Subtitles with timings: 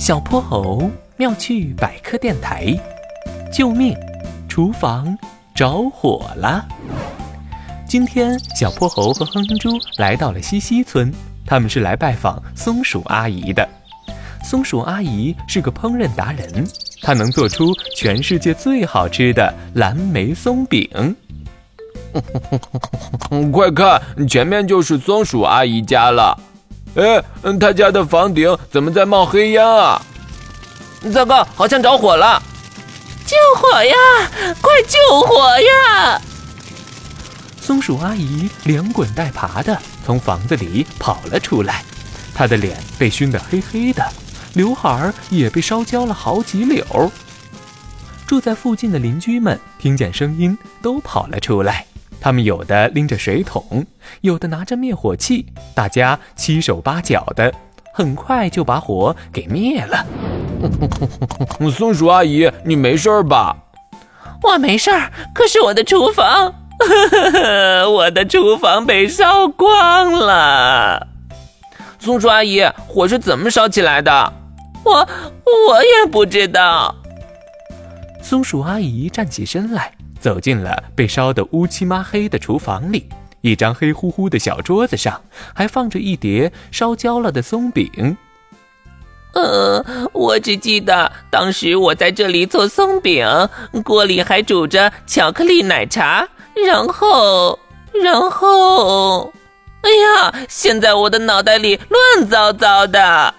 [0.00, 2.74] 小泼猴妙趣百科电台，
[3.52, 3.94] 救命！
[4.48, 5.14] 厨房
[5.54, 6.66] 着火了。
[7.86, 11.12] 今天，小泼猴和哼哼猪来到了西溪村，
[11.44, 13.68] 他们是来拜访松鼠阿姨的。
[14.42, 16.66] 松鼠阿姨是个烹饪达人，
[17.02, 21.14] 她能做出全世界最好吃的蓝莓松饼。
[23.52, 26.40] 快看，前面就是松鼠阿姨家了。
[26.96, 30.00] 哎，嗯他家的房顶怎么在冒黑烟啊？
[31.14, 32.42] 糟糕，好像着火了！
[33.26, 33.94] 救火呀！
[34.60, 36.20] 快救火呀！
[37.60, 41.84] 松鼠阿姨连滚带爬的从房子里跑了出来，
[42.34, 44.04] 她的脸被熏得黑黑的，
[44.54, 47.10] 刘海儿也被烧焦了好几绺。
[48.26, 51.86] 住在附近的邻居们听见声音，都跑了出来。
[52.20, 53.86] 他们有的拎着水桶，
[54.20, 57.52] 有的拿着灭火器，大家七手八脚的，
[57.94, 60.04] 很快就把火给灭了。
[61.72, 63.56] 松鼠阿姨，你没事吧？
[64.42, 66.54] 我没事儿，可是我的厨房，
[67.90, 71.06] 我的厨房被烧光了。
[71.98, 74.32] 松鼠阿姨，火是怎么烧起来的？
[74.84, 76.94] 我我也不知道。
[78.22, 79.92] 松鼠阿姨站起身来。
[80.20, 83.08] 走进了被烧得乌漆嘛黑的厨房里，
[83.40, 85.20] 一张黑乎乎的小桌子上
[85.54, 88.16] 还放着一碟烧焦了的松饼。
[89.32, 93.26] 呃，我只记得当时我在这里做松饼，
[93.84, 96.28] 锅里还煮着巧克力奶茶，
[96.66, 97.58] 然后，
[98.02, 99.32] 然后，
[99.82, 103.34] 哎呀，现在我的脑袋里乱糟糟的。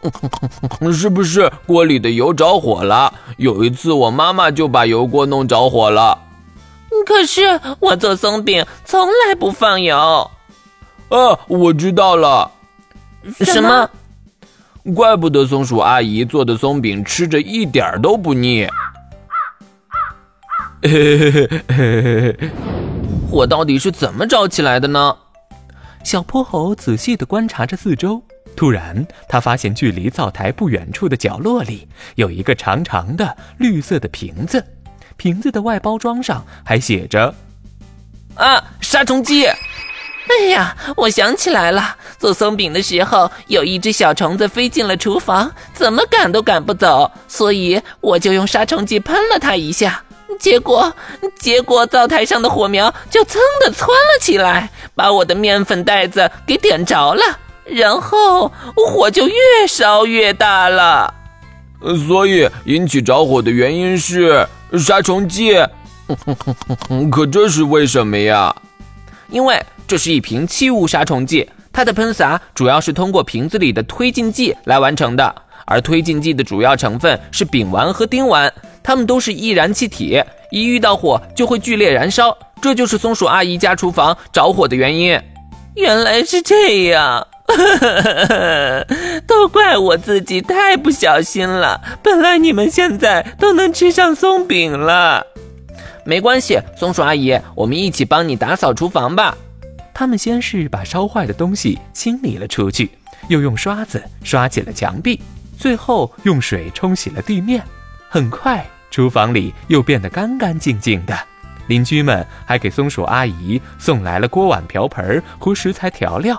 [0.92, 3.12] 是不是锅里的油着火了？
[3.36, 6.18] 有一次我妈妈就把油锅弄着火了。
[7.06, 10.30] 可是我做松饼从来不放油。
[11.08, 12.50] 啊，我知道了。
[13.40, 13.90] 什么？
[14.94, 18.66] 怪不得松鼠阿姨做的松饼吃着一点都不腻。
[23.30, 25.14] 火到底是怎么着起来的呢？
[26.02, 28.22] 小泼猴仔细的观察着四周。
[28.60, 34.62] 突然，他发现距离灶台不远处的角落里有一个长长的绿色的瓶子，
[35.16, 37.34] 瓶子的外包装上还写着
[38.36, 39.46] ：“啊，杀虫剂！”
[40.28, 50.04] 哎呀，我想起来了，做松饼的时候有一只小虫子飞进了厨房，怎么赶都赶不走，所以我就用杀虫剂喷了它一下，
[50.38, 50.94] 结果，
[51.38, 57.22] 结果灶台上的火苗就噌的窜了起来，把我的面粉袋子给点着了。
[57.70, 59.34] 然后火就越
[59.68, 61.14] 烧越大了，
[62.06, 64.46] 所以引起着火的原因是
[64.78, 65.54] 杀虫剂。
[67.10, 68.54] 可这是为什么呀？
[69.28, 75.34] 因为这是一瓶气雾杀虫剂，它的喷洒主要是通过瓶子里的推进剂来完成的。
[75.66, 78.50] 而推进剂的主要成分是丙烷和丁烷，
[78.82, 80.20] 它们都是易燃气体，
[80.50, 82.36] 一遇到火就会剧烈燃烧。
[82.60, 85.16] 这就是松鼠阿姨家厨房着火的原因。
[85.76, 87.24] 原来是这样。
[89.26, 91.80] 都怪我自己太不小心了。
[92.02, 95.26] 本来你们现在都能吃上松饼了。
[96.04, 99.36] 没关系，松鼠阿姨，我们一起帮你打扫厨房吧。
[99.92, 102.90] 他们先是把烧坏的东西清理了出去，
[103.28, 105.20] 又用刷子刷起了墙壁，
[105.58, 107.62] 最后用水冲洗了地面。
[108.08, 111.16] 很快，厨房里又变得干干净净的。
[111.66, 116.36] 邻居们还给松鼠阿姨送来了锅碗瓢盆和食材调料。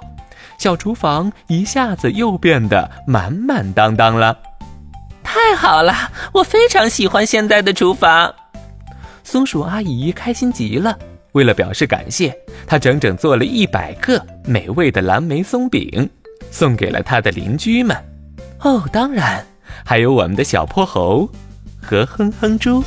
[0.61, 4.38] 小厨房一下子又变得满满当当了，
[5.23, 6.11] 太好了！
[6.33, 8.31] 我非常喜欢现在的厨房。
[9.23, 10.95] 松鼠阿姨开心极了。
[11.31, 12.31] 为了表示感谢，
[12.67, 16.07] 她整整做了一百个美味的蓝莓松饼，
[16.51, 17.97] 送给了她的邻居们。
[18.59, 19.43] 哦，当然，
[19.83, 21.28] 还有我们的小泼猴
[21.81, 22.83] 和哼哼猪。